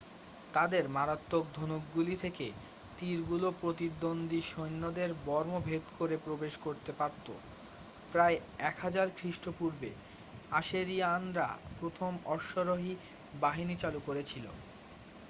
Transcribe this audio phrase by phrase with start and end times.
[0.53, 2.47] তাদের মারাত্মক ধনুকগুলি থেকে
[2.97, 7.33] তীরগুলো প্রতিদ্বন্দ্বী সৈন্যদের বর্ম ভেদ করে প্রবেশ করতে পারতো
[8.11, 8.37] প্রায়
[8.69, 9.91] 1000 খ্রিস্টপূর্বে
[10.51, 11.47] আশেরিয়ানরা
[11.79, 12.93] প্রথম অশ্বারোহী
[13.41, 14.45] বাহিনী চালু করেছিল